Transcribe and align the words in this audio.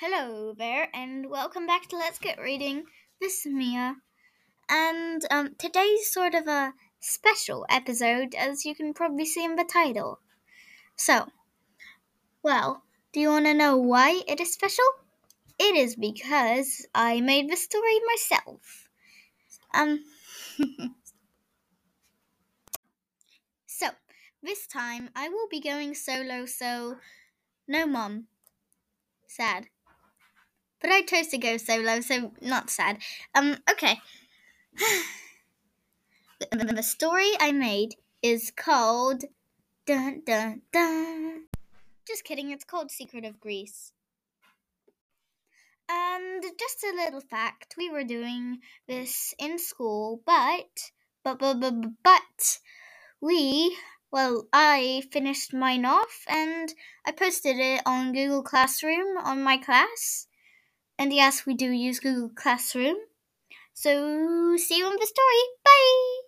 Hello 0.00 0.54
there, 0.56 0.88
and 0.94 1.28
welcome 1.28 1.66
back 1.66 1.86
to 1.88 1.96
Let's 1.98 2.18
Get 2.18 2.40
Reading. 2.40 2.84
This 3.20 3.44
is 3.44 3.52
Mia, 3.52 3.96
and 4.66 5.22
um, 5.30 5.56
today's 5.58 6.10
sort 6.10 6.34
of 6.34 6.48
a 6.48 6.72
special 7.00 7.66
episode, 7.68 8.34
as 8.34 8.64
you 8.64 8.74
can 8.74 8.94
probably 8.94 9.26
see 9.26 9.44
in 9.44 9.56
the 9.56 9.68
title. 9.70 10.20
So, 10.96 11.26
well, 12.42 12.84
do 13.12 13.20
you 13.20 13.28
want 13.28 13.44
to 13.44 13.52
know 13.52 13.76
why 13.76 14.22
it 14.26 14.40
is 14.40 14.54
special? 14.54 14.86
It 15.58 15.76
is 15.76 15.96
because 15.96 16.86
I 16.94 17.20
made 17.20 17.50
the 17.50 17.56
story 17.56 18.00
myself. 18.06 18.88
Um, 19.74 20.02
so 23.66 23.88
this 24.42 24.66
time 24.66 25.10
I 25.14 25.28
will 25.28 25.48
be 25.50 25.60
going 25.60 25.94
solo, 25.94 26.46
so 26.46 26.96
no 27.68 27.86
mom. 27.86 28.28
Sad. 29.26 29.68
But 30.80 30.90
I 30.90 31.02
chose 31.02 31.28
to 31.28 31.38
go 31.38 31.56
solo, 31.56 32.00
so 32.00 32.32
not 32.40 32.70
sad. 32.70 32.98
Um, 33.34 33.58
okay. 33.70 34.00
the, 36.50 36.82
story 36.82 37.30
I 37.38 37.52
made 37.52 37.96
is 38.22 38.50
called 38.50 39.24
Dun 39.86 40.22
Dun 40.24 40.62
Dun. 40.72 41.44
Just 42.06 42.24
kidding, 42.24 42.50
it's 42.50 42.64
called 42.64 42.90
Secret 42.90 43.24
of 43.24 43.40
Greece. 43.40 43.92
And 45.88 46.42
just 46.58 46.84
a 46.84 46.94
little 46.96 47.20
fact, 47.20 47.74
we 47.76 47.90
were 47.90 48.04
doing 48.04 48.60
this 48.86 49.34
in 49.38 49.58
school, 49.58 50.22
but 50.24 50.92
but 51.24 51.38
but 51.38 51.60
but, 51.60 51.74
but 52.02 52.58
we 53.20 53.76
well, 54.12 54.46
I 54.52 55.02
finished 55.12 55.52
mine 55.52 55.84
off 55.84 56.24
and 56.26 56.74
I 57.06 57.12
posted 57.12 57.58
it 57.58 57.82
on 57.86 58.12
Google 58.12 58.42
Classroom 58.42 59.16
on 59.18 59.42
my 59.42 59.56
class. 59.56 60.26
And 61.00 61.14
yes, 61.14 61.46
we 61.46 61.54
do 61.54 61.70
use 61.70 61.98
Google 61.98 62.28
Classroom. 62.28 62.96
So, 63.72 64.54
see 64.58 64.76
you 64.76 64.86
in 64.86 64.96
the 65.00 65.06
story. 65.06 65.42
Bye! 65.64 66.20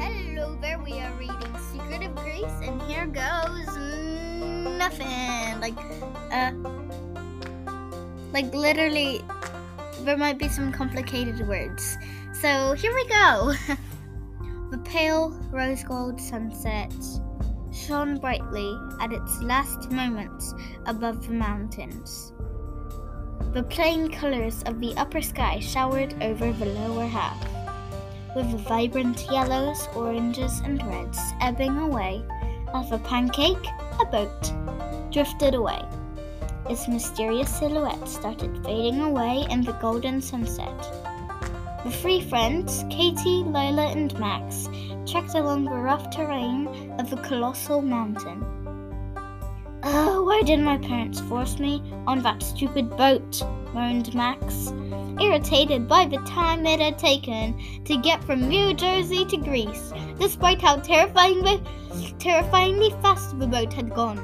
Hello 0.00 0.58
there, 0.60 0.80
we 0.80 0.98
are 0.98 1.12
reading 1.12 1.56
Secret 1.70 2.02
of 2.02 2.16
Greece, 2.16 2.58
and 2.64 2.82
here 2.90 3.06
goes 3.06 3.76
nothing. 4.76 5.60
Like, 5.60 5.78
uh, 6.32 6.50
like 8.32 8.52
literally, 8.52 9.22
there 10.00 10.16
might 10.16 10.38
be 10.38 10.48
some 10.48 10.72
complicated 10.72 11.46
words. 11.46 11.96
So, 12.32 12.72
here 12.72 12.92
we 12.92 13.06
go. 13.06 13.54
Pale 14.92 15.30
rose 15.50 15.82
gold 15.84 16.20
sunset 16.20 16.92
shone 17.72 18.18
brightly 18.18 18.78
at 19.00 19.10
its 19.10 19.40
last 19.40 19.90
moments 19.90 20.52
above 20.84 21.26
the 21.26 21.32
mountains. 21.32 22.34
The 23.54 23.62
plain 23.62 24.10
colors 24.10 24.62
of 24.64 24.80
the 24.80 24.94
upper 24.98 25.22
sky 25.22 25.60
showered 25.60 26.22
over 26.22 26.52
the 26.52 26.66
lower 26.66 27.06
half, 27.06 27.42
with 28.36 28.66
vibrant 28.68 29.26
yellows, 29.30 29.88
oranges, 29.96 30.60
and 30.60 30.86
reds 30.86 31.18
ebbing 31.40 31.78
away 31.78 32.22
as 32.74 32.92
a 32.92 32.98
pancake, 32.98 33.66
a 33.98 34.04
boat, 34.04 34.52
drifted 35.10 35.54
away. 35.54 35.80
Its 36.68 36.86
mysterious 36.86 37.48
silhouette 37.48 38.06
started 38.06 38.62
fading 38.62 39.00
away 39.00 39.46
in 39.48 39.62
the 39.62 39.72
golden 39.80 40.20
sunset. 40.20 41.01
The 41.84 41.90
three 41.90 42.20
friends, 42.20 42.84
Katie, 42.90 43.42
Lola, 43.42 43.88
and 43.88 44.16
Max, 44.20 44.68
trekked 45.04 45.34
along 45.34 45.64
the 45.64 45.72
rough 45.72 46.10
terrain 46.10 46.68
of 47.00 47.10
the 47.10 47.16
colossal 47.16 47.82
mountain. 47.82 48.44
Oh, 49.82 50.22
why 50.22 50.42
did 50.42 50.60
my 50.60 50.78
parents 50.78 51.20
force 51.22 51.58
me 51.58 51.82
on 52.06 52.22
that 52.22 52.40
stupid 52.40 52.88
boat? 52.96 53.42
moaned 53.74 54.14
Max, 54.14 54.72
irritated 55.20 55.88
by 55.88 56.04
the 56.04 56.18
time 56.18 56.66
it 56.66 56.78
had 56.78 56.98
taken 56.98 57.58
to 57.84 57.96
get 57.96 58.22
from 58.22 58.48
New 58.48 58.74
Jersey 58.74 59.24
to 59.24 59.36
Greece, 59.36 59.92
despite 60.20 60.60
how 60.60 60.76
terrifyingly, 60.76 61.60
terrifyingly 62.18 62.90
fast 63.02 63.38
the 63.40 63.46
boat 63.46 63.72
had 63.72 63.92
gone. 63.92 64.20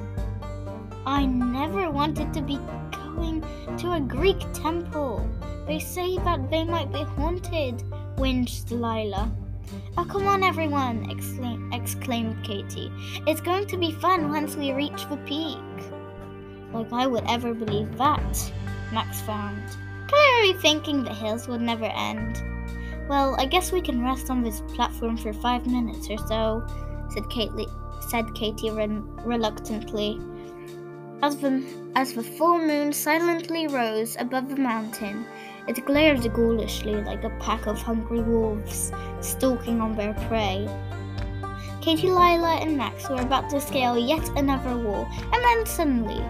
I 1.06 1.26
never 1.26 1.90
wanted 1.90 2.32
to 2.34 2.42
be 2.42 2.58
going 2.92 3.44
to 3.78 3.92
a 3.92 4.00
Greek 4.00 4.40
temple. 4.52 5.28
They 5.68 5.78
say 5.78 6.16
that 6.24 6.50
they 6.50 6.64
might 6.64 6.90
be 6.90 7.02
haunted, 7.02 7.84
whinged 8.16 8.70
Lila. 8.70 9.30
Oh, 9.98 10.04
come 10.08 10.26
on, 10.26 10.42
everyone, 10.42 11.10
exclaim- 11.10 11.70
exclaimed 11.74 12.42
Katie. 12.42 12.90
It's 13.26 13.42
going 13.42 13.66
to 13.66 13.76
be 13.76 13.92
fun 13.92 14.30
once 14.30 14.56
we 14.56 14.72
reach 14.72 15.06
the 15.10 15.18
peak. 15.18 15.58
Like 16.72 16.90
I 16.92 17.06
would 17.06 17.24
ever 17.28 17.52
believe 17.52 17.96
that, 17.98 18.52
Max 18.92 19.20
frowned, 19.20 19.76
clearly 20.08 20.54
thinking 20.54 21.04
the 21.04 21.12
hills 21.12 21.46
would 21.48 21.60
never 21.60 21.84
end. 21.84 22.42
Well, 23.08 23.36
I 23.38 23.44
guess 23.44 23.70
we 23.70 23.82
can 23.82 24.02
rest 24.02 24.30
on 24.30 24.42
this 24.42 24.62
platform 24.74 25.18
for 25.18 25.32
five 25.34 25.66
minutes 25.66 26.08
or 26.08 26.18
so, 26.26 26.66
said, 27.10 27.28
Kate- 27.28 27.50
said 28.08 28.34
Katie 28.34 28.70
re- 28.70 29.02
reluctantly. 29.24 30.18
As 31.20 31.36
the, 31.38 31.64
as 31.96 32.12
the 32.12 32.22
full 32.22 32.58
moon 32.58 32.92
silently 32.92 33.66
rose 33.66 34.16
above 34.20 34.48
the 34.48 34.56
mountain, 34.56 35.26
it 35.66 35.84
glared 35.84 36.22
ghoulishly 36.32 36.94
like 37.04 37.24
a 37.24 37.36
pack 37.40 37.66
of 37.66 37.76
hungry 37.82 38.22
wolves 38.22 38.92
stalking 39.20 39.80
on 39.80 39.96
their 39.96 40.14
prey. 40.28 40.68
Katie, 41.80 42.06
Lila, 42.06 42.58
and 42.60 42.76
Max 42.76 43.08
were 43.08 43.20
about 43.20 43.50
to 43.50 43.60
scale 43.60 43.98
yet 43.98 44.28
another 44.36 44.76
wall, 44.76 45.08
and 45.32 45.44
then 45.44 45.66
suddenly, 45.66 46.24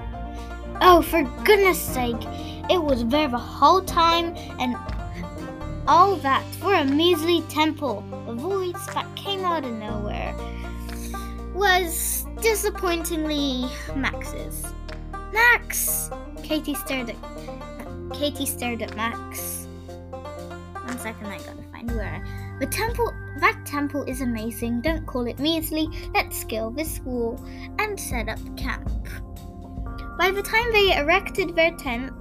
oh, 0.80 1.02
for 1.02 1.22
goodness 1.44 1.78
sake, 1.78 2.24
it 2.70 2.82
was 2.82 3.06
there 3.08 3.28
the 3.28 3.36
whole 3.36 3.82
time, 3.82 4.34
and 4.58 4.74
all 5.86 6.16
that 6.16 6.44
for 6.60 6.72
a 6.72 6.84
measly 6.84 7.42
temple. 7.42 8.02
The 8.26 8.34
voice 8.34 8.86
that 8.94 9.06
came 9.16 9.44
out 9.44 9.64
of 9.64 9.72
nowhere 9.72 10.34
was 11.54 12.24
disappointingly 12.40 13.68
Max's. 13.94 14.64
Max! 15.38 16.10
Katie 16.42 16.74
stared 16.74 17.10
at 17.10 17.16
Katie 18.12 18.44
stared 18.44 18.82
at 18.82 18.96
Max. 18.96 19.68
One 20.82 20.98
second, 20.98 21.26
I 21.26 21.38
gotta 21.38 21.62
find 21.70 21.88
where. 21.92 22.24
The 22.58 22.66
temple, 22.66 23.12
that 23.38 23.56
temple 23.64 24.02
is 24.02 24.20
amazing. 24.20 24.80
Don't 24.80 25.06
call 25.06 25.28
it 25.28 25.38
measly. 25.38 25.88
Let's 26.12 26.40
scale 26.40 26.72
this 26.72 26.98
wall 27.00 27.40
and 27.78 28.00
set 28.00 28.28
up 28.28 28.40
camp. 28.56 28.90
By 30.18 30.32
the 30.32 30.42
time 30.42 30.72
they 30.72 30.96
erected 30.98 31.54
their 31.54 31.76
tent 31.76 32.12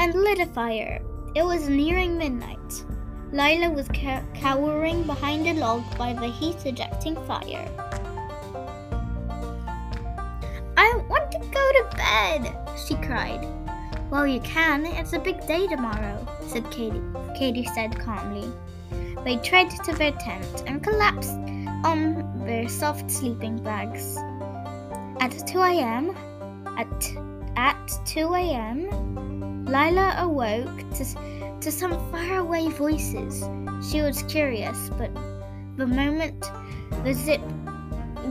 and 0.00 0.12
lit 0.12 0.40
a 0.40 0.46
fire, 0.46 1.00
it 1.36 1.44
was 1.44 1.68
nearing 1.68 2.18
midnight. 2.18 2.84
Lila 3.30 3.70
was 3.70 3.88
cowering 4.34 5.04
behind 5.04 5.46
a 5.46 5.54
log 5.54 5.84
by 5.96 6.12
the 6.12 6.26
heat 6.26 6.66
ejecting 6.66 7.14
fire. 7.24 7.68
Bed, 12.12 12.54
she 12.86 12.94
cried. 12.96 13.42
Well, 14.10 14.26
you 14.26 14.40
can. 14.40 14.84
It's 14.84 15.14
a 15.14 15.18
big 15.18 15.46
day 15.46 15.66
tomorrow, 15.66 16.16
said 16.46 16.70
Katie. 16.70 17.00
Katie 17.38 17.68
said 17.74 17.98
calmly. 17.98 18.50
They 19.24 19.36
tread 19.38 19.70
to 19.86 19.92
their 19.92 20.12
tent 20.12 20.64
and 20.66 20.82
collapsed 20.82 21.38
on 21.84 22.44
their 22.44 22.68
soft 22.68 23.10
sleeping 23.10 23.56
bags. 23.62 24.18
At 25.20 25.32
2 25.46 25.60
a.m., 25.62 26.14
at, 26.76 27.12
at 27.56 27.88
2 28.04 28.34
a.m., 28.34 29.64
Lila 29.64 30.16
awoke 30.18 30.80
to, 30.96 31.04
to 31.60 31.72
some 31.72 31.92
faraway 32.12 32.68
voices. 32.68 33.42
She 33.90 34.02
was 34.02 34.22
curious, 34.24 34.90
but 34.98 35.10
the 35.78 35.86
moment 35.86 36.44
the 37.04 37.14
zip 37.14 37.40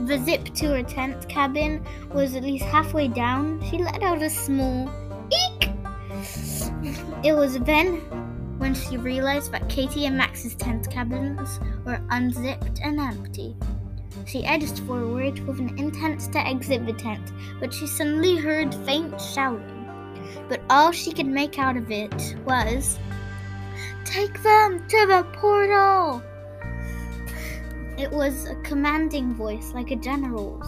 the 0.06 0.18
zip 0.18 0.44
to 0.54 0.66
her 0.68 0.82
tent 0.82 1.28
cabin 1.28 1.84
was 2.12 2.34
at 2.34 2.42
least 2.42 2.64
halfway 2.64 3.08
down, 3.08 3.62
she 3.68 3.78
let 3.78 4.02
out 4.02 4.22
a 4.22 4.30
small 4.30 4.90
eek. 5.30 5.70
It 7.24 7.34
was 7.34 7.58
then 7.60 7.96
when 8.58 8.74
she 8.74 8.96
realized 8.96 9.52
that 9.52 9.68
Katie 9.68 10.06
and 10.06 10.16
Max's 10.16 10.54
tent 10.54 10.90
cabins 10.90 11.60
were 11.84 12.00
unzipped 12.10 12.80
and 12.82 12.98
empty. 12.98 13.56
She 14.26 14.44
edged 14.44 14.78
forward 14.80 15.38
with 15.46 15.58
an 15.58 15.78
intent 15.78 16.32
to 16.32 16.38
exit 16.38 16.86
the 16.86 16.92
tent, 16.92 17.32
but 17.60 17.72
she 17.72 17.86
suddenly 17.86 18.36
heard 18.36 18.74
faint 18.86 19.20
shouting. 19.20 19.88
But 20.48 20.62
all 20.70 20.92
she 20.92 21.12
could 21.12 21.26
make 21.26 21.58
out 21.58 21.76
of 21.76 21.90
it 21.90 22.36
was, 22.44 22.98
Take 24.04 24.42
them 24.42 24.86
to 24.88 25.06
the 25.06 25.26
portal! 25.32 26.22
It 28.02 28.10
was 28.10 28.46
a 28.46 28.56
commanding 28.62 29.32
voice 29.32 29.70
like 29.74 29.92
a 29.92 29.96
general's. 29.96 30.66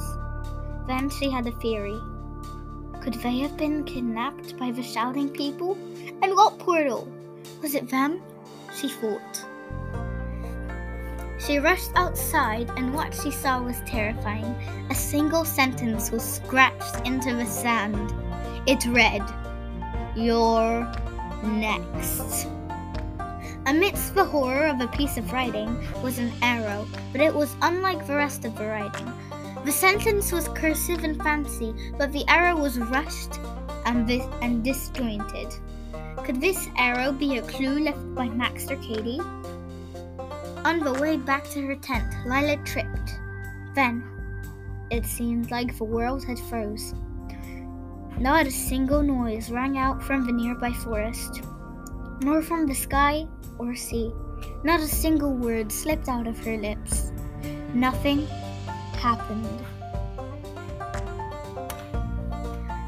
Then 0.87 1.11
she 1.11 1.29
had 1.29 1.49
a 1.49 1.59
theory. 1.59 1.99
Could 3.03 3.15
they 3.15 3.41
have 3.41 3.57
been 3.57 3.83
kidnapped 3.83 4.57
by 4.57 4.71
the 4.71 4.85
shouting 4.85 5.29
people? 5.29 5.77
And 6.23 6.31
what 6.37 6.61
portal? 6.61 7.09
Was 7.61 7.75
it 7.75 7.91
them? 7.91 8.23
She 8.77 8.89
thought. 8.89 9.45
She 11.41 11.59
rushed 11.59 11.91
outside, 11.97 12.71
and 12.77 12.95
what 12.95 13.13
she 13.13 13.33
saw 13.33 13.61
was 13.61 13.81
terrifying. 13.85 14.55
A 14.91 14.95
single 14.95 15.45
sentence 15.45 16.13
was 16.13 16.23
scratched 16.23 17.05
into 17.05 17.35
the 17.35 17.47
sand. 17.47 18.15
It 18.69 18.87
read, 18.87 19.25
You're 20.15 20.87
next. 21.43 22.47
Amidst 23.67 24.15
the 24.15 24.25
horror 24.25 24.67
of 24.67 24.81
a 24.81 24.89
piece 24.89 25.17
of 25.17 25.33
writing 25.33 25.75
was 26.03 26.19
an 26.19 26.33
arrow, 26.43 26.87
but 27.13 27.23
it 27.23 27.35
was 27.35 27.57
unlike 27.63 28.07
the 28.07 28.15
rest 28.15 28.45
of 28.45 28.55
the 28.57 28.67
writing. 28.67 29.11
The 29.65 29.73
sentence 29.73 30.33
was 30.33 30.49
cursive 30.49 31.03
and 31.03 31.17
fancy, 31.23 31.75
but 31.97 32.13
the 32.13 32.29
arrow 32.29 32.61
was 32.61 32.79
rushed 32.79 33.39
and, 33.87 34.07
vis- 34.07 34.29
and 34.43 34.63
disjointed. 34.63 35.49
Could 36.25 36.43
this 36.43 36.69
arrow 36.77 37.11
be 37.11 37.39
a 37.39 37.43
clue 37.43 37.79
left 37.79 38.15
by 38.15 38.29
Max 38.29 38.71
or 38.71 38.77
Katie? 38.77 39.21
On 40.65 40.81
the 40.81 40.99
way 41.01 41.17
back 41.17 41.49
to 41.51 41.67
her 41.67 41.77
tent, 41.77 42.13
Lila 42.27 42.59
tripped. 42.65 43.19
Then, 43.75 44.05
it 44.91 45.07
seemed 45.07 45.51
like 45.51 45.77
the 45.79 45.85
world 45.85 46.23
had 46.25 46.39
froze. 46.39 46.95
Not 48.19 48.47
a 48.47 48.51
single 48.51 49.03
noise 49.03 49.51
rang 49.51 49.79
out 49.79 50.03
from 50.03 50.27
the 50.27 50.33
nearby 50.33 50.73
forest, 50.73 51.43
nor 52.21 52.43
from 52.43 52.67
the 52.67 52.75
sky 52.75 53.27
or 53.59 53.75
sea. 53.75 54.13
Not 54.63 54.81
a 54.81 54.89
single 54.89 55.33
word 55.33 55.71
slipped 55.71 56.09
out 56.09 56.27
of 56.27 56.39
her 56.45 56.57
lips. 56.57 57.13
Nothing 57.75 58.27
happened. 58.97 59.61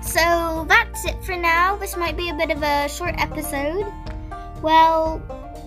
So 0.03 0.65
that's 0.69 1.05
it 1.05 1.23
for 1.25 1.37
now. 1.37 1.77
This 1.77 1.97
might 1.97 2.17
be 2.17 2.31
a 2.31 2.35
bit 2.35 2.51
of 2.51 2.63
a 2.63 2.89
short 2.89 3.15
episode. 3.19 3.85
Well, 4.63 5.21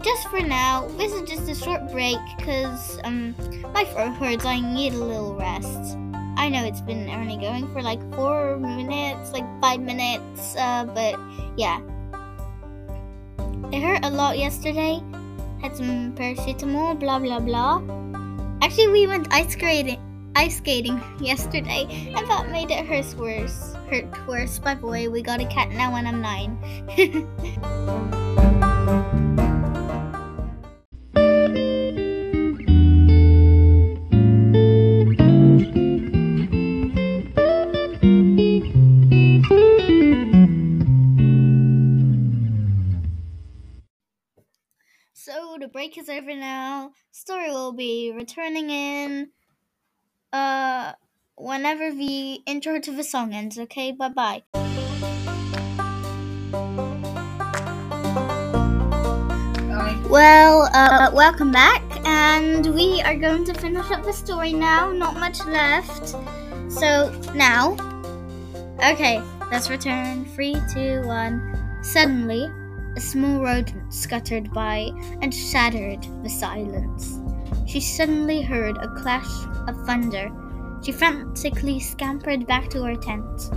just 0.03 0.27
for 0.29 0.39
now, 0.39 0.88
this 0.97 1.11
is 1.13 1.29
just 1.29 1.50
a 1.50 1.56
short 1.56 1.91
break 1.91 2.17
because 2.38 3.00
um, 3.03 3.35
my 3.73 3.83
throat 3.83 4.13
hurts. 4.13 4.45
I 4.45 4.59
need 4.59 4.94
a 4.94 5.03
little 5.03 5.35
rest. 5.35 5.97
I 6.38 6.50
know 6.50 6.63
it's 6.63 6.81
been 6.81 7.09
only 7.09 7.38
going 7.38 7.71
for 7.73 7.81
like 7.81 8.00
four 8.15 8.57
minutes, 8.57 9.33
like 9.33 9.45
five 9.61 9.81
minutes, 9.81 10.56
uh, 10.56 10.85
but 10.85 11.19
yeah. 11.57 11.81
It 13.71 13.81
hurt 13.81 14.04
a 14.04 14.10
lot 14.10 14.39
yesterday. 14.39 15.04
Had 15.62 15.77
some 15.77 16.13
paracetamol, 16.18 17.00
blah 17.00 17.19
blah 17.19 17.39
blah. 17.39 17.81
Actually, 18.62 18.89
we 18.89 19.06
went 19.06 19.27
ice 19.31 19.54
skating, 19.54 20.01
ice 20.36 20.57
skating 20.57 21.00
yesterday, 21.19 21.86
and 22.18 22.27
that 22.27 22.50
made 22.50 22.71
it 22.71 22.86
hurt 22.86 23.13
worse. 23.13 23.75
Hurt 23.89 24.10
worse. 24.27 24.57
By 24.57 24.74
way, 24.74 25.07
we 25.07 25.21
got 25.21 25.39
a 25.39 25.45
cat 25.45 25.69
now, 25.69 25.94
and 25.95 26.07
I'm 26.07 26.21
nine. 26.21 26.57
break 45.89 45.97
is 45.97 46.09
over 46.09 46.36
now. 46.36 46.91
Story 47.12 47.50
will 47.50 47.74
be 47.74 48.12
returning 48.15 48.69
in 48.69 49.30
uh 50.31 50.94
whenever 51.36 51.91
the 51.91 52.41
intro 52.45 52.80
to 52.80 52.91
the 52.91 53.03
song 53.03 53.33
ends, 53.33 53.57
okay? 53.57 53.91
Bye 53.91 54.09
bye. 54.09 54.44
Well, 60.09 60.69
uh, 60.74 61.12
welcome 61.13 61.51
back, 61.51 61.83
and 62.03 62.65
we 62.74 63.01
are 63.01 63.15
going 63.15 63.45
to 63.45 63.53
finish 63.53 63.89
up 63.92 64.03
the 64.03 64.13
story 64.13 64.53
now. 64.53 64.92
Not 64.92 65.18
much 65.18 65.39
left. 65.45 66.15
So, 66.68 67.12
now. 67.35 67.74
Okay, 68.83 69.21
let's 69.51 69.69
return. 69.69 70.25
Three, 70.33 70.56
two, 70.74 71.03
one. 71.03 71.39
Suddenly, 71.83 72.50
a 72.95 73.00
small 73.00 73.41
rodent 73.41 73.94
scuttered 73.94 74.51
by 74.53 74.89
and 75.21 75.33
shattered 75.33 76.06
the 76.24 76.30
silence. 76.30 77.19
She 77.65 77.80
suddenly 77.80 78.41
heard 78.41 78.77
a 78.77 78.94
clash 78.95 79.30
of 79.68 79.86
thunder. 79.86 80.31
She 80.81 80.91
frantically 80.91 81.80
scampered 81.80 82.47
back 82.47 82.69
to 82.71 82.83
her 82.83 82.95
tent. 82.95 83.51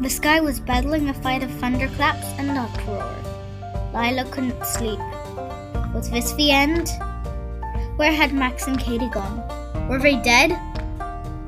The 0.00 0.10
sky 0.10 0.40
was 0.40 0.60
battling 0.60 1.08
a 1.08 1.14
fight 1.14 1.42
of 1.42 1.50
thunderclaps 1.52 2.26
and 2.38 2.56
uproar. 2.56 3.14
Lila 3.92 4.24
couldn't 4.30 4.64
sleep. 4.64 4.98
Was 5.94 6.10
this 6.10 6.32
the 6.32 6.50
end? 6.50 6.88
Where 7.96 8.12
had 8.12 8.32
Max 8.32 8.66
and 8.66 8.78
Katie 8.78 9.10
gone? 9.10 9.42
Were 9.88 9.98
they 9.98 10.16
dead? 10.16 10.58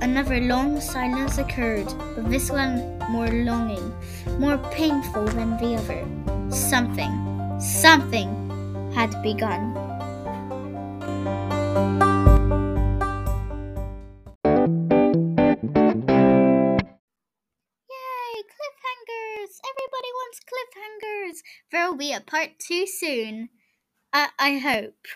Another 0.02 0.40
long 0.40 0.80
silence 0.80 1.38
occurred, 1.38 1.86
but 2.14 2.28
this 2.28 2.50
one 2.50 2.98
more 3.08 3.28
longing, 3.28 3.94
more 4.38 4.58
painful 4.70 5.24
than 5.26 5.56
the 5.58 5.76
other. 5.76 6.21
Something, 6.52 7.58
something 7.58 8.28
had 8.94 9.22
begun. 9.22 9.74
Yay, 17.88 18.42
cliffhangers! 18.52 19.60
Everybody 19.64 20.10
wants 20.12 20.40
cliffhangers! 20.44 21.42
There 21.70 21.88
will 21.88 21.96
be 21.96 22.12
a 22.12 22.20
part 22.20 22.58
two 22.58 22.86
soon. 22.86 23.48
I, 24.12 24.28
I 24.38 24.58
hope. 24.58 25.06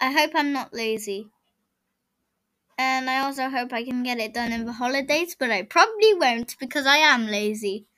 I 0.00 0.12
hope 0.12 0.30
I'm 0.36 0.52
not 0.52 0.72
lazy. 0.72 1.30
And 2.78 3.10
I 3.10 3.18
also 3.18 3.48
hope 3.48 3.72
I 3.72 3.82
can 3.82 4.04
get 4.04 4.20
it 4.20 4.32
done 4.32 4.52
in 4.52 4.66
the 4.66 4.74
holidays, 4.74 5.34
but 5.36 5.50
I 5.50 5.62
probably 5.62 6.14
won't 6.14 6.56
because 6.60 6.86
I 6.86 6.98
am 6.98 7.26
lazy. 7.26 7.88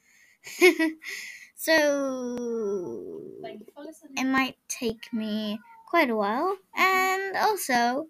so 1.62 3.28
it 4.16 4.24
might 4.26 4.56
take 4.68 5.12
me 5.12 5.60
quite 5.88 6.10
a 6.10 6.16
while. 6.16 6.56
And 6.76 7.36
also, 7.36 8.08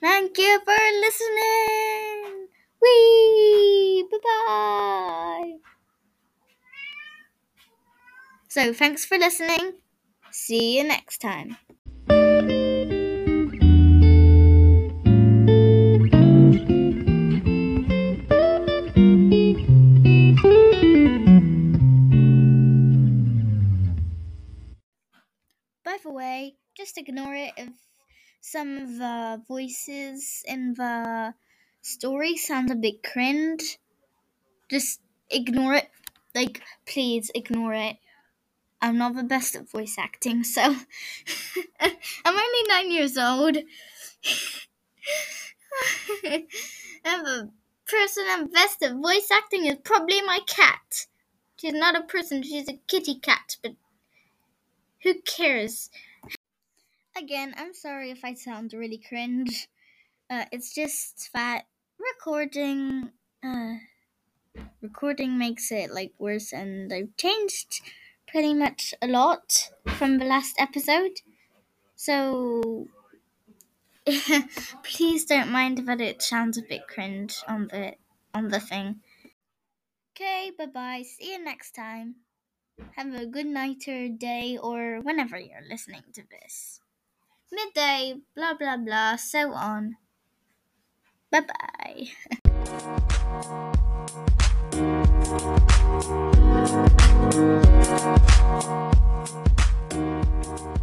thank 0.00 0.38
you 0.38 0.60
for 0.64 0.76
listening. 1.00 2.48
Wee! 2.82 4.06
Bye 4.10 4.18
bye. 4.46 5.52
So, 8.48 8.72
thanks 8.72 9.04
for 9.04 9.18
listening. 9.18 9.74
See 10.30 10.78
you 10.78 10.84
next 10.84 11.18
time. 11.20 11.56
If 27.56 27.70
some 28.40 28.78
of 28.78 28.98
the 28.98 29.42
voices 29.46 30.42
in 30.46 30.74
the 30.74 31.34
story 31.82 32.36
sound 32.36 32.70
a 32.70 32.74
bit 32.74 33.02
cringe. 33.02 33.78
Just 34.70 35.00
ignore 35.30 35.74
it. 35.74 35.90
Like, 36.34 36.62
please 36.86 37.30
ignore 37.34 37.74
it. 37.74 37.96
I'm 38.80 38.96
not 38.96 39.16
the 39.16 39.24
best 39.24 39.56
at 39.56 39.68
voice 39.68 39.96
acting, 39.98 40.44
so 40.44 40.62
I'm 41.80 41.96
only 42.26 42.68
nine 42.68 42.92
years 42.92 43.18
old. 43.18 43.56
and 46.24 46.46
the 47.04 47.50
person 47.86 48.24
I'm 48.28 48.46
best 48.46 48.82
at 48.82 48.94
voice 48.94 49.30
acting 49.32 49.66
is 49.66 49.78
probably 49.82 50.22
my 50.22 50.38
cat. 50.46 51.06
She's 51.56 51.72
not 51.72 51.96
a 51.96 52.02
person, 52.02 52.42
she's 52.44 52.68
a 52.68 52.78
kitty 52.86 53.16
cat, 53.16 53.56
but 53.62 53.72
who 55.02 55.20
cares? 55.22 55.90
Again, 57.18 57.52
I'm 57.56 57.74
sorry 57.74 58.12
if 58.12 58.24
I 58.24 58.34
sound 58.34 58.72
really 58.72 58.96
cringe. 58.98 59.66
Uh, 60.30 60.44
it's 60.52 60.72
just 60.72 61.30
that 61.34 61.64
recording, 61.98 63.10
uh, 63.42 63.74
recording 64.80 65.36
makes 65.36 65.72
it 65.72 65.90
like 65.90 66.12
worse, 66.18 66.52
and 66.52 66.92
I've 66.92 67.16
changed 67.16 67.80
pretty 68.28 68.54
much 68.54 68.94
a 69.02 69.08
lot 69.08 69.70
from 69.86 70.18
the 70.18 70.26
last 70.26 70.54
episode. 70.60 71.22
So 71.96 72.86
please 74.84 75.24
don't 75.24 75.50
mind 75.50 75.88
that 75.88 76.00
it 76.00 76.22
sounds 76.22 76.56
a 76.56 76.62
bit 76.62 76.86
cringe 76.86 77.42
on 77.48 77.66
the 77.66 77.94
on 78.32 78.48
the 78.48 78.60
thing. 78.60 79.00
Okay, 80.14 80.52
bye 80.56 80.66
bye. 80.66 81.02
See 81.02 81.32
you 81.32 81.42
next 81.42 81.74
time. 81.74 82.16
Have 82.94 83.12
a 83.12 83.26
good 83.26 83.46
night 83.46 83.88
or 83.88 84.08
day 84.08 84.56
or 84.56 85.00
whenever 85.00 85.36
you're 85.36 85.66
listening 85.68 86.04
to 86.14 86.22
this 86.30 86.80
midday, 87.52 88.16
blah, 88.34 88.54
blah, 88.54 88.76
blah, 88.76 89.16
so 89.16 89.52
on. 89.52 89.96
Bye 91.30 91.44
bye. 91.44 92.08